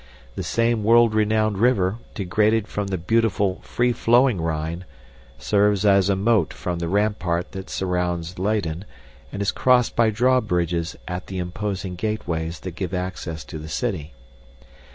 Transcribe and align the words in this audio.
The 0.33 0.41
same 0.41 0.83
world 0.83 1.13
renowned 1.13 1.59
river, 1.59 1.99
degraded 2.15 2.67
from 2.67 2.87
the 2.87 2.97
beautiful, 2.97 3.59
free 3.61 3.93
flowing 3.93 4.41
Rhine, 4.41 4.83
serves 5.37 5.85
as 5.85 6.09
a 6.09 6.15
moat 6.15 6.53
from 6.55 6.79
the 6.79 6.89
rampart 6.89 7.51
that 7.51 7.69
surrounds 7.69 8.39
Leyden 8.39 8.85
and 9.31 9.43
is 9.43 9.51
crossed 9.51 9.95
by 9.95 10.09
drawbridges 10.09 10.95
at 11.07 11.27
the 11.27 11.37
imposing 11.37 11.93
gateways 11.93 12.61
that 12.61 12.71
give 12.73 12.95
access 12.95 13.43
to 13.43 13.59
the 13.59 13.69
city. 13.69 14.13